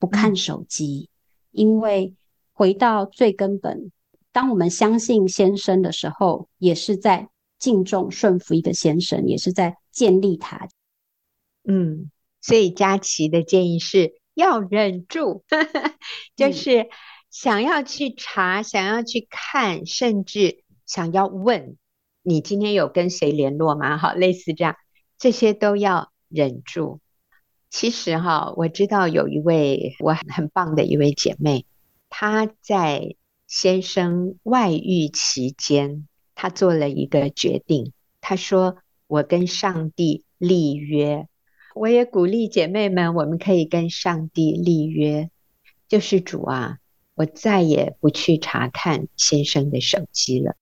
[0.00, 1.08] 不看手机，
[1.52, 2.12] 因为
[2.52, 3.92] 回到最根本，
[4.32, 7.28] 当我们相信先生的时候，也是在
[7.60, 10.68] 敬重顺服一个先生，也是在建立他。
[11.62, 15.44] 嗯，所以佳琪的建议是要忍住，
[16.34, 16.88] 就是
[17.30, 21.76] 想要去查，嗯、想要去看，甚至想要问。
[22.22, 23.98] 你今天有跟谁联络吗？
[23.98, 24.76] 好，类似这样，
[25.18, 27.00] 这些都要忍住。
[27.68, 31.66] 其实哈，我知道有一位我很棒的一位姐妹，
[32.08, 37.92] 她在先生外遇期间，她做了一个决定。
[38.20, 38.76] 她说
[39.08, 41.26] ：“我跟上帝立约。”
[41.74, 45.30] 我也鼓励姐妹们，我们可以跟上帝立约，
[45.88, 46.78] 就是主啊，
[47.14, 50.54] 我再也不去查看先生的手机了。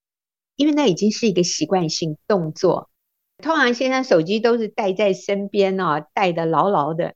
[0.61, 2.91] 因为那已经是一个习惯性动作，
[3.39, 7.15] 通常先生手机都是带在身边哦，带得牢牢的。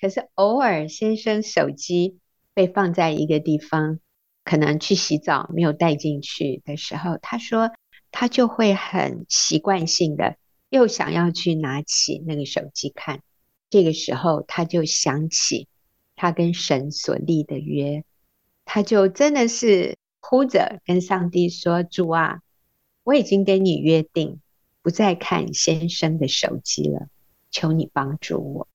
[0.00, 2.16] 可是偶尔先生手机
[2.54, 3.98] 被放在一个地方，
[4.42, 7.72] 可能去洗澡没有带进去的时候，他说
[8.10, 10.36] 他就会很习惯性的
[10.70, 13.20] 又想要去拿起那个手机看。
[13.68, 15.68] 这个时候他就想起
[16.16, 18.02] 他跟神所立的约，
[18.64, 22.40] 他就真的是哭着跟上帝说：“主啊。”
[23.08, 24.38] 我已经跟你约定，
[24.82, 27.08] 不再看先生的手机了，
[27.50, 28.68] 求你帮助我。”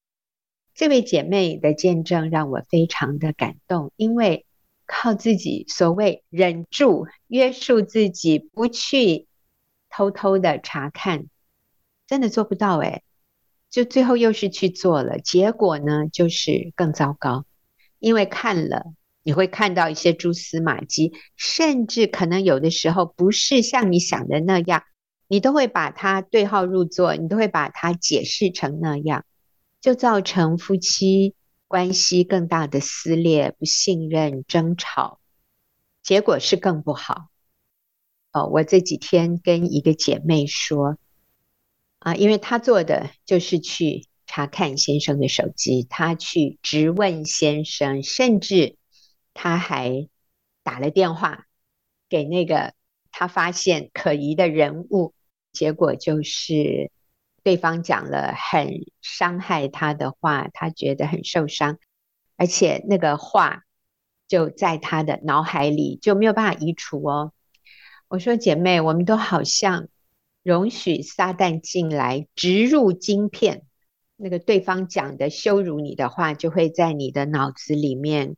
[0.73, 4.47] 这位姐妹的见证让我非常的感动，因为
[4.87, 9.27] 靠自己所谓忍住、约束自己，不去
[9.87, 11.27] 偷偷的查看，
[12.07, 13.03] 真的做不到诶，
[13.69, 17.45] 就最后又是去做了，结果呢就是更糟糕，
[17.99, 24.83] 因为看了你会看到一些蛛丝马迹，甚至可能有的时候不是像你想的那样，
[25.27, 29.25] 你都会把它对号入座，你都会把它解释成那样。
[29.81, 31.35] 就造成夫妻
[31.67, 35.19] 关系更大的撕裂、不信任、争吵，
[36.01, 37.27] 结果是更不好。
[38.31, 40.97] 哦，我这几天跟一个姐妹说，
[41.99, 48.77] 啊，因为她做的就是去查看先生的手机，她去质问先生，甚至
[49.33, 50.09] 他还
[50.63, 51.45] 打了电话
[52.09, 52.73] 给那个
[53.11, 55.13] 他发现可疑的人物，
[55.51, 56.91] 结果就是。
[57.45, 61.77] 对方讲了很伤害他的话，他觉得很受伤，
[62.37, 63.63] 而且那个话
[64.29, 67.33] 就在他的脑海里就没有办法移除哦。
[68.07, 69.89] 我说姐妹，我们都好像
[70.41, 73.63] 容许撒旦进来植入晶片，
[74.15, 78.37] 那个对方讲的羞辱你的话就会在你的脑子里面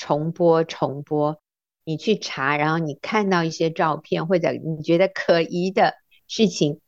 [0.00, 1.40] 重播重播。
[1.84, 5.94] 你去查，然后你看到一些照片或者你觉得可疑的
[6.26, 6.80] 事情。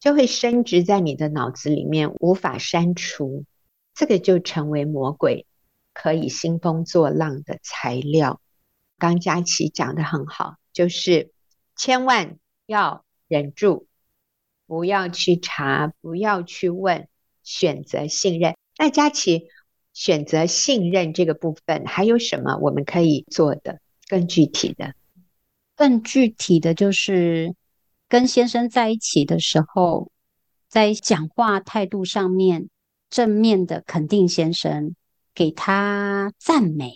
[0.00, 3.44] 就会升值在你的脑子里面，无法删除，
[3.92, 5.44] 这个就成为魔鬼
[5.92, 8.40] 可以兴风作浪的材料。
[8.96, 11.32] 刚佳琪讲得很好，就是
[11.76, 13.88] 千万要忍住，
[14.66, 17.06] 不要去查，不要去问，
[17.42, 18.56] 选择信任。
[18.78, 19.48] 那佳琪
[19.92, 24.94] 选择信任这个部分，还有什么我们可以做的更具体的？
[25.76, 27.54] 更具体的就是。
[28.08, 30.10] 跟先生在一起的时候，
[30.68, 32.68] 在讲话态度上面，
[33.08, 34.96] 正面的肯定先生，
[35.32, 36.92] 给他赞美，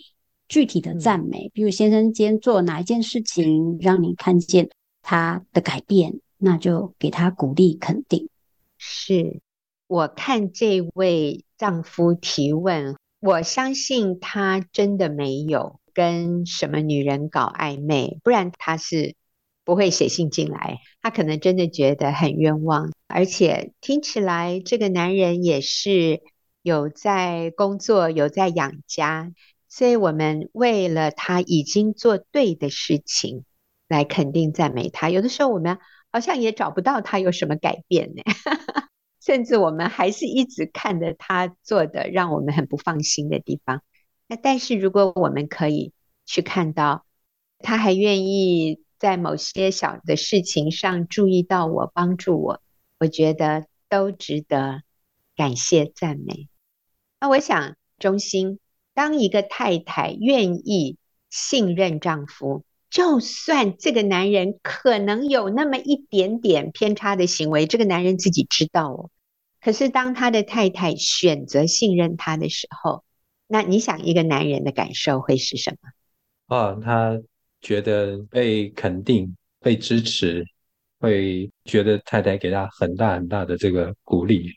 [0.49, 4.69] 具体的赞美，比如先生今天做哪一件事情让你看见
[5.01, 8.27] 他的改变，那就给他鼓励肯定。
[8.77, 9.39] 是，
[9.87, 19.15] 我看这位丈夫提问，我相信他真的没有跟什么女人搞暧昧，不然他是。
[19.67, 26.21] 不会写信进来，他可能真的觉得很冤枉，而且听起来这个男人也是
[26.61, 29.33] 有在工作，有在养家，
[29.67, 33.43] 所以我们为了他已经做对的事情
[33.87, 35.09] 来肯定赞美他。
[35.09, 35.79] 有的时候我们
[36.11, 38.21] 好像也找不到他有什么改变呢，
[39.25, 43.81] 甚至我们还是一直看着他做的让我们很不放心的地方。
[44.27, 45.93] 那但是如果我们可以
[46.25, 47.05] 去看到，
[47.59, 48.81] 他还愿意。
[48.97, 52.61] 在某些小的事情上注意到我，帮助我，
[52.97, 54.83] 我觉得都值得
[55.35, 56.47] 感谢赞美。
[57.19, 58.57] 那我想，衷心，
[58.93, 60.97] 当一个太太愿意
[61.29, 69.09] 信任丈夫，就算这个男人可能有那么一点点偏差的行为，这个男人自己知道哦。
[69.65, 73.03] 可是当他的太太选择信任他的时候，
[73.47, 75.89] 那你想，一个男人的感受会是什么？
[76.55, 77.19] 哦，他。
[77.61, 80.45] 觉得被肯定、被支持，
[80.99, 84.51] 会觉得太太给他很大很大的这个鼓励。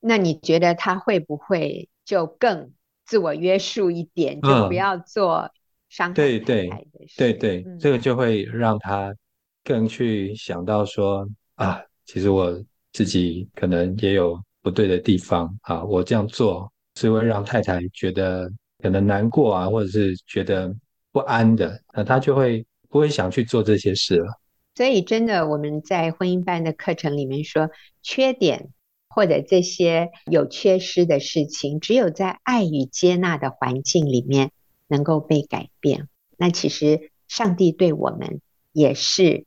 [0.00, 2.72] 那你觉得他会不会就更
[3.06, 5.52] 自我约束一点，就不要做
[5.88, 7.14] 伤害太太的事？
[7.16, 9.14] 对对对，对，这个就会让他
[9.62, 12.60] 更去想到说啊，其实我
[12.92, 18.50] 自己可能也有不对的地方啊，我这样做是会让太太觉得
[18.82, 20.74] 可能难过啊，或者是觉得。
[21.10, 24.40] 不安的，那他就会不会想去做这些事了。
[24.74, 27.70] 所以，真的，我们在婚姻班的课程里面说，
[28.02, 28.68] 缺点
[29.08, 34.52] 或者这些有缺失的事情，只有在爱与接纳的环境里面
[34.86, 36.08] 能够被改变。
[36.36, 38.42] 那其实上帝对我们
[38.72, 39.46] 也是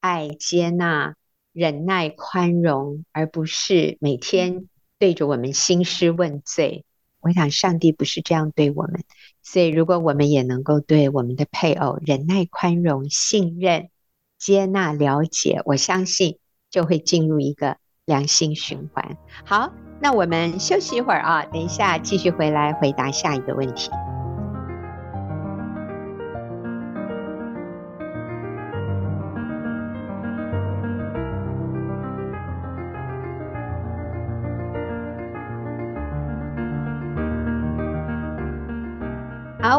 [0.00, 1.14] 爱、接纳、
[1.52, 6.84] 忍耐、宽容，而不是每天对着我们兴师问罪。
[7.20, 9.04] 我想，上帝不是这样对我们。
[9.42, 13.90] 所以，如果我们也能够对我们的配偶忍耐、宽容、信任、
[14.38, 16.38] 接纳、了解，我相信
[16.70, 19.16] 就会进入一个良性循环。
[19.44, 23.90] 好，那我们休息一会儿啊，等一下继续回来回答下一个问题。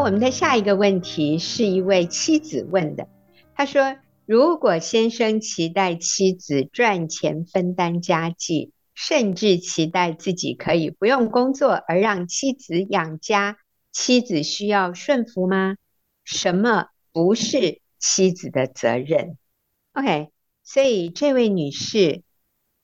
[0.04, 3.08] 我们的下一个问题是一位妻子问的。
[3.54, 3.96] 她说
[4.28, 13.56] ：“如果先生期待妻子赚钱分担家计，甚至期待自己可以不用工作而让妻子养家，
[13.92, 15.76] 妻子需要顺服吗？
[16.22, 19.38] 什么不是妻子的责任
[19.94, 20.28] ？OK，
[20.62, 22.24] 所以这位女士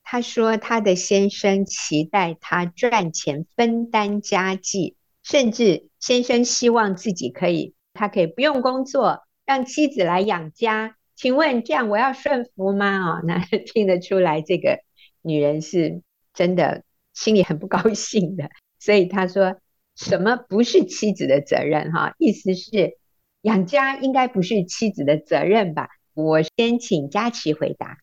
[0.01, 10.97] 她说，她的先生期待她赚钱分担家计，甚至先生希望自己可以，他可以不用工作，让妻子来养家。
[11.15, 13.19] 请问这样我要顺服吗？
[13.19, 13.39] 哦，那
[13.73, 14.79] 听得出来这个。
[15.23, 16.01] 女人是
[16.33, 16.83] 真的
[17.13, 18.49] 心里很不高兴的，
[18.79, 19.61] 所以她说
[19.95, 21.91] 什么不是妻子的责任？
[21.91, 22.97] 哈，意思是
[23.43, 25.89] 养家应该不是妻子的责任吧？
[26.15, 27.99] 我先请佳琪回答。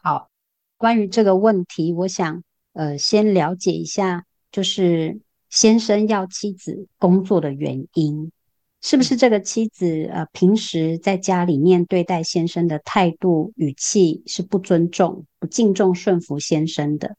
[0.00, 0.30] 好，
[0.76, 2.44] 关于这个问题，我想
[2.74, 8.32] 呃先了解一下，就是先生要妻子工作的原因。
[8.82, 17.14] 是不是这个妻子呃，平时在家里面对待先生的态度语气是不尊重、不敬重、顺服先生的？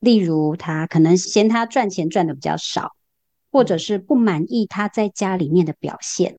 [0.00, 2.96] 例如，他可能嫌他赚钱赚的比较少，
[3.52, 6.38] 或者是不满意他在家里面的表现，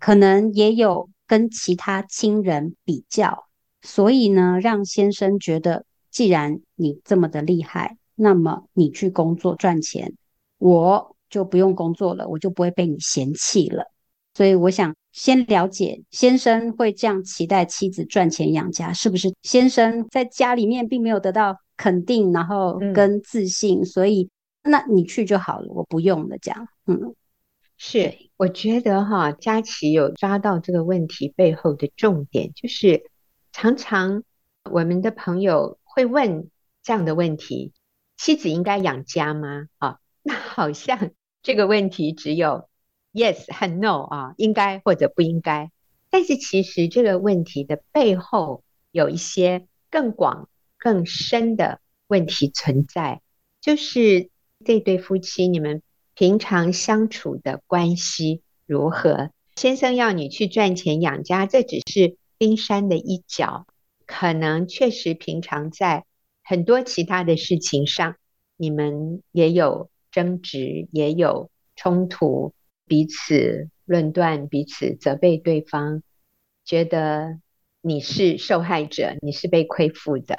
[0.00, 3.44] 可能也有跟其他亲人比较，
[3.82, 10.14] 所以呢，让先生觉得，既然你这么的厉害，那么你去工作赚钱，
[10.64, 11.10] 我。
[11.30, 13.90] 就不用工作了，我就不会被你嫌弃了。
[14.34, 24.30] 所以我想先了解先生会这样期待妻子赚钱养家，是不是先生在家里面并没有得到肯定，然后跟自信，嗯、所以
[24.62, 26.68] 那你去就好了，我不用了这样。
[26.86, 27.16] 嗯，
[27.76, 33.10] 是，我觉得哈，佳琪有抓到这个问题背后的重点，就是
[33.50, 34.22] 常常
[34.70, 36.48] 我们的朋友会问
[36.84, 37.72] 这样的问题：
[38.16, 39.66] 妻子应该养家吗？
[39.78, 41.12] 啊，那好像。
[41.46, 42.70] 这个问题只有
[43.12, 45.70] yes 和 no 啊，应该或者不应该。
[46.08, 50.48] 但是其实这个问题的背后有一些更广、
[50.78, 53.20] 更深的问题存在，
[53.60, 54.30] 就是
[54.64, 55.82] 这对夫妻你们
[56.14, 59.30] 平常相处的关系如何？
[59.56, 63.66] 先生要你去赚钱养家，这只是冰山的一角，
[64.06, 66.06] 可能确实平常在
[66.42, 68.16] 很多其他的事情上，
[68.56, 69.90] 你们也有。
[70.14, 72.54] 争执也有冲突，
[72.86, 76.04] 彼此论断，彼此责备对方，
[76.64, 77.40] 觉得
[77.80, 80.36] 你是受害者，你是被亏负的，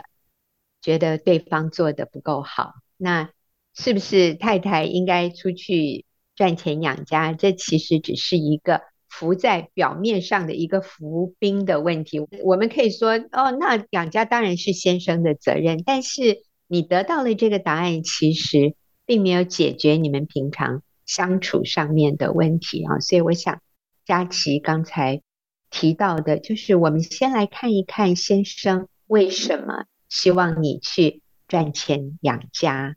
[0.81, 2.71] 觉得对方做得不够好。
[2.95, 3.31] 那
[3.73, 6.05] 是不是太太应该出去
[6.35, 7.33] 赚钱养家？
[7.33, 12.21] 这其实只是一个浮在表面上的一个浮冰的问题。
[12.45, 18.73] 我们可以说，哦，那养家当然是先生的责任，但是你得到了这个答案，其实。
[19.05, 23.61] 并没有解决你们平常相处上面的问题啊，所以我想
[24.03, 25.21] 佳琪刚才
[25.69, 32.95] 提到的，就是我们先来看一看先生为什么希望你去赚钱养家。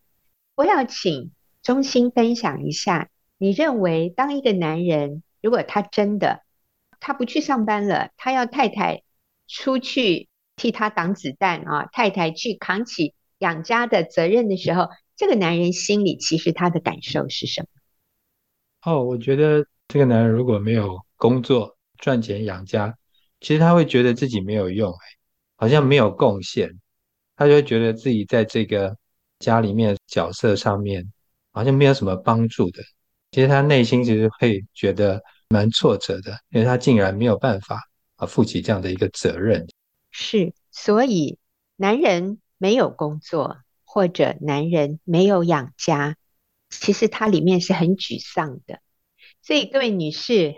[0.55, 1.33] 我要请
[1.63, 6.43] 中心分享一下，你认为当一个男人如果他真的
[7.01, 9.03] 他不去上班了，他要太太
[9.47, 14.89] 出去替他挡子弹啊，太太去扛起养家的责任的时候。
[15.19, 18.93] 这个男人心里其实他的感受是什么？
[18.93, 22.97] 哦，我觉得这个男人如果没有工作赚钱养家，
[23.41, 24.95] 其实他会觉得自己没有用，
[25.57, 26.71] 好像没有贡献，
[27.35, 28.97] 他就会觉得自己在这个
[29.41, 31.05] 家里面角色上面
[31.51, 32.81] 好像没有什么帮助的。
[33.33, 37.83] 其实他内心其实会觉得蛮挫折的，因为他竟然没有办法
[38.15, 39.67] 啊负起这样的一个责任。
[40.13, 41.39] 是，所以
[41.75, 43.59] 男人没有工作。
[43.99, 46.17] 或者男人没有养家，
[46.71, 48.79] 其实他里面是很沮丧的。
[49.43, 50.55] 所以各位女士，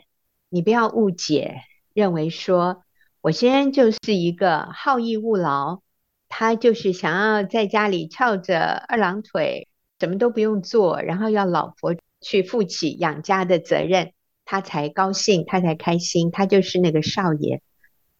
[0.50, 1.62] 你不要误解，
[1.94, 2.82] 认为说
[3.22, 5.80] 我先生就是一个好逸恶劳，
[6.28, 9.68] 他就是想要在家里翘着二郎腿，
[9.98, 14.12] 什么都不用做，然后要老婆去负起养家的责任，
[14.44, 17.62] 他才高兴，他才开心，他就是那个少爷。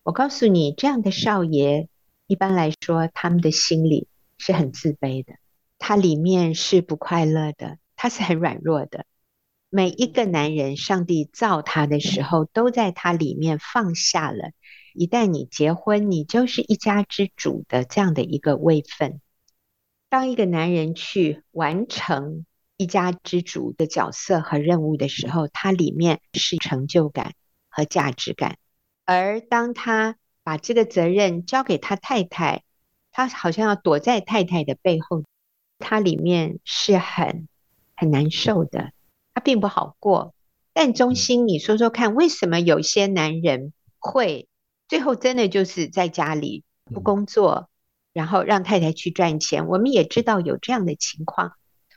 [0.02, 1.88] 我告诉你，这样的少爷，
[2.26, 4.08] 一般来说，他们的心里。
[4.40, 5.34] 是很自卑的，
[5.78, 9.04] 他里面是不快乐的，他是很软弱的。
[9.68, 14.50] 每一个男人，上帝造他的时候，都在他里面放下了。
[14.94, 19.20] 一旦你结婚，你就是一家之主的这样的一个位分。
[20.08, 27.34] 当一个男人去完成一家之主的角色和任务的时候，他里面是成就感
[27.68, 28.56] 和价值感。
[29.04, 32.64] 而当他把这个责任交给他太太，
[33.12, 35.24] 他好像要躲在太太的背后，
[35.78, 37.48] 他里面是很
[37.96, 38.92] 很难受的，
[39.34, 40.34] 他并不好过。
[40.72, 44.48] 但中心，你说说看，为什么有些男人会
[44.88, 47.68] 最后真的就是在家里不工作，
[48.12, 49.66] 然后让太太去赚钱。
[49.66, 51.52] 我们也知道有这样的情况，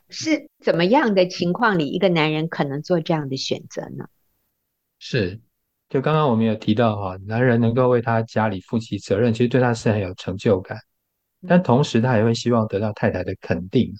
[0.10, 4.08] 是怎么样的情况里，一个男人可能做这样的选择呢？
[5.00, 5.40] 是，
[5.90, 10.80] 就刚刚我们有提到哈，男人能够为他家里负起责任，其实对他是很有成就感，
[11.48, 13.94] 但同时他也会希望得到太太的肯定。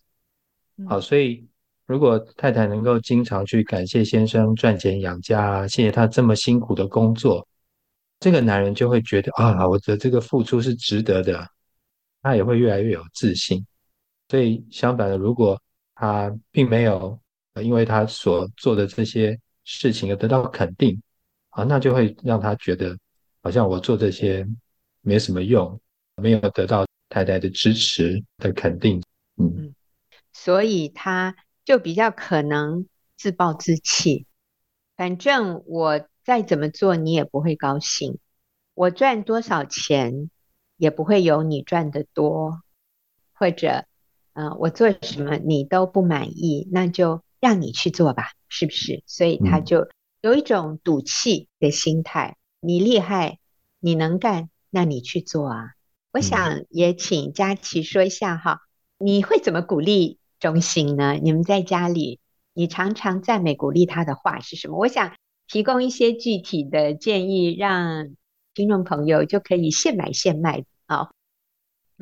[0.88, 1.46] 好，所以
[1.86, 7.48] 如果太太能够经常去感谢先生赚钱养家，谢谢他这么辛苦的工作，
[8.20, 11.48] 这个男人就会觉得啊，我的这个付出是值得的，
[12.22, 13.66] 他也会越来越有自信。
[14.30, 15.62] 所以相反的，如果
[15.96, 17.20] 他并没有
[17.62, 21.00] 因为他所做的这些事情而得到肯定，
[21.50, 22.98] 啊，那就会让他觉得
[23.44, 24.48] 好像我做这些
[25.02, 25.80] 没什么用，
[26.16, 26.84] 没有得到
[27.14, 29.04] 太太的支持的肯定，
[29.38, 29.76] 嗯。
[30.32, 34.26] 所以他就比较可能自暴自弃，
[34.98, 38.18] 反正我再怎么做你也不会高兴，
[38.74, 40.32] 我赚多少钱
[40.76, 42.64] 也不会有你赚的多，
[43.34, 43.86] 或者，
[44.34, 49.04] 嗯、呃，我做什么你都不满意，那就让你去做吧，是不是？
[49.06, 49.88] 所以他就
[50.22, 53.38] 有一种赌气的心态，你厉害，
[53.80, 55.74] 你能干，那你去做啊。
[56.14, 58.62] 我想也请佳琪说一下哈，
[58.98, 60.20] 你会怎么鼓励？
[60.40, 61.14] 中心呢？
[61.14, 62.20] 你们在家里，
[62.54, 64.78] 你常常赞美鼓励他的话是什么？
[64.78, 65.14] 我想
[65.48, 68.10] 提供一些具体的建议，让
[68.54, 71.10] 听众朋友就可以现买现卖啊。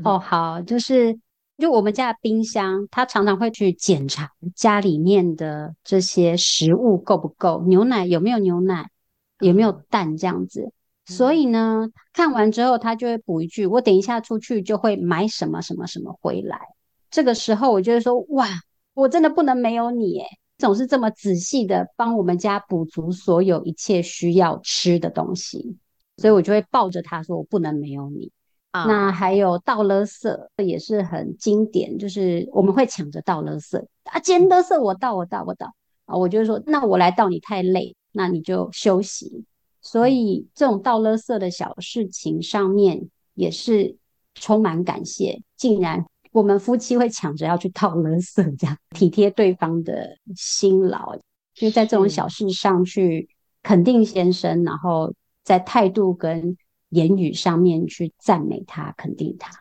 [0.04, 1.20] 哦，好，就是
[1.58, 8.90] 就我们家的冰箱，他常常会去检查家里面的这些食物够不够，牛奶有没有牛奶，
[9.40, 10.74] 有没有蛋这样子。
[11.06, 16.60] 所以呢，看完之后他就会补一句：“我等一下出去就会买什么什么什么回来。”
[17.10, 18.48] 这个时候，我就会说：“哇，
[18.94, 20.20] 我真的不能没有你！
[20.20, 20.26] 诶，
[20.58, 25.78] 总是这么仔细的帮我们家补足所有一切需要吃的东西。”
[26.18, 28.32] 所以，我就会抱着他说：“我不能没有你。”
[28.72, 35.74] 啊，那还有倒垃圾也是很经典，就是我们会抢着倒垃圾啊，捡垃圾我倒，我倒，我倒
[36.06, 39.44] 啊，我就说：“那我来倒，你太累，那你就休息。”
[39.82, 43.98] 所以，这种倒垃圾的小事情上面也是
[44.36, 46.06] 充满感谢，竟然。
[46.34, 51.20] 我们夫妻会抢着要去倒垃圾，这样体贴对方的辛劳，
[51.54, 53.28] 就在这种小事上去
[53.62, 55.14] 肯定先生，然后
[55.44, 56.56] 在态度跟
[56.88, 59.52] 言语上面去赞美他、肯定他。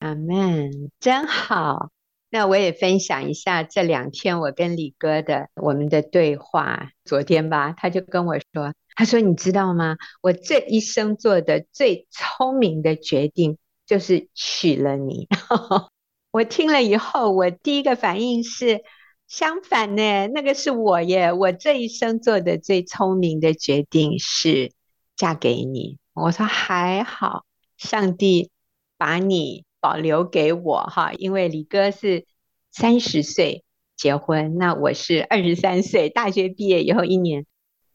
[0.00, 1.90] 阿门，真好。
[2.30, 6.90] 那我也分享一下这两天我跟李哥的我们的对话。
[7.04, 9.96] 昨天吧，他就跟我说：“他说你知道吗？
[10.20, 13.56] 我这一生做的最聪明的决定
[13.86, 15.26] 就是娶了你。
[16.30, 18.82] ”我听了以后，我第一个反应是
[19.26, 21.32] 相反呢，那个是我耶。
[21.32, 24.72] 我这一生做的最聪明的决定是
[25.16, 25.96] 嫁给你。
[26.12, 27.46] 我说还好，
[27.78, 28.50] 上帝
[28.98, 32.26] 把你保留给我哈，因为李哥是
[32.70, 33.64] 三十岁
[33.96, 37.46] 结婚，那我是二十三岁，大学毕业以后一年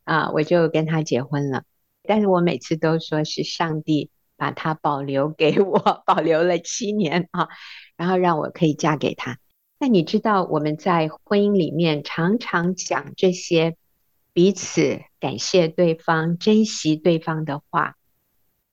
[0.04, 1.66] 啊，我就跟他结婚了。
[2.02, 5.78] 但是我每次都说是上帝把他保留给我，
[6.08, 7.48] 保留了七年啊。
[7.96, 9.38] 然后让我可以嫁给他。
[9.78, 13.78] 那你知道我们在婚姻里面常常讲这些
[14.34, 17.98] 彼此感谢对方、珍惜对方的话，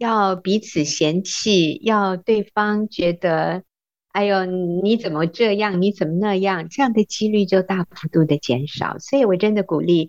[0.00, 3.64] 要彼此嫌弃，要对方觉得
[4.12, 8.96] 哎呦你怎么这样，你怎么那样，这样的几率就大幅度的减少。
[8.98, 10.08] 所以我真的鼓励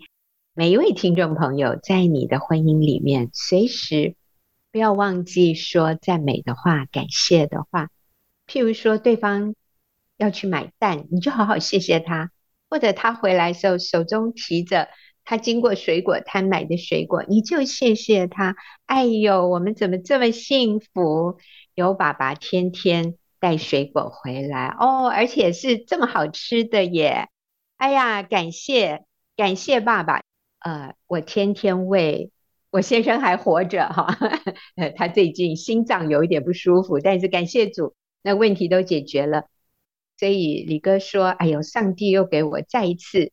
[0.54, 4.16] 每一位听众朋友，在你的婚姻里面，随时
[4.72, 7.90] 不要忘记说赞美的话、感谢的话。
[8.48, 9.56] 譬如说，对方
[10.16, 12.30] 要去买蛋，你就好好谢谢他；
[12.70, 14.88] 或者他回来的时候手中提着
[15.24, 18.56] 他经过水果摊买的水果，你就谢谢他。
[18.86, 21.38] 哎呦，我们怎么这么幸福，
[21.74, 27.30] 有爸爸天天带水果回来哦，而且是这么好吃的耶！
[27.78, 29.06] 哎呀，感谢
[29.36, 30.22] 感谢爸爸。
[30.60, 32.32] 呃，我天天喂
[32.70, 34.16] 我先生还活着哈，
[34.96, 37.96] 他最近心脏有一点不舒服，但是感谢主。
[38.22, 39.46] 那问题都解决了，
[40.18, 43.32] 所以李哥说：“哎呦，上帝又给我再一次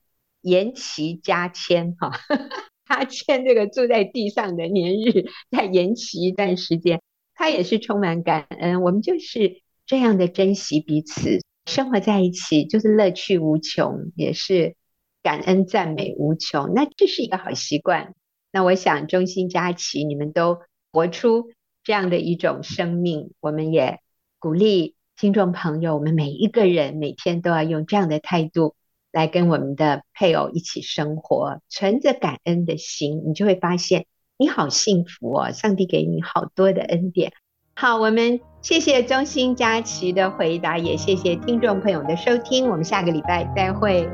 [0.49, 2.11] 延期加签哈，
[2.86, 7.01] 他签这个住在地上的年日再延期一段时间，
[7.34, 8.82] 他也是充满感恩。
[8.82, 14.74] 我们就是这样的珍惜彼此，生活在一起就是乐趣无穷，也是
[15.22, 16.72] 感恩赞美无穷。
[16.74, 18.14] 那这是一个好习惯。
[18.51, 20.61] 那我想中心佳琪，你们都
[20.92, 21.51] 活出
[21.84, 23.99] 这样的一种生命，我们也。”
[24.40, 28.76] 鼓励听众朋友，我们每一个人每天都要用这样的态度
[29.12, 34.06] 来跟我们的配偶一起生活，存着感恩的心，你就会发现
[34.36, 37.32] 你好幸福哦，上帝给你好多的恩典。
[37.74, 44.09] 好，我们谢谢中心佳琪的回答，也谢谢听众朋友的收听，我们下个礼拜再会。